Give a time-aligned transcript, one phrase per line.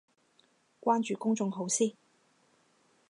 [0.79, 1.91] 關注公眾號先